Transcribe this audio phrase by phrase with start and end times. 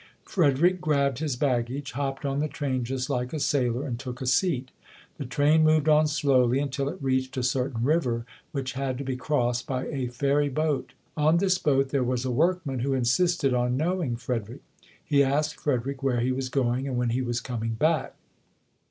[0.25, 4.25] Frederick grabbed his baggage, hopped on the train just like a sailor and took a
[4.25, 4.71] seat.
[5.19, 9.15] The train moved on slowly until it reached a certain river which had to be
[9.15, 10.93] crossed by a ferry boat.
[11.15, 14.61] On this boat there was a workman who insisted on knowing Frederick.
[15.05, 18.15] He asked Fred erick where he was going and when he was coming back.